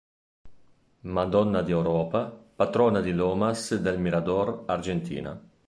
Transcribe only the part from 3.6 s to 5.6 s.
del Mirador, Argentina.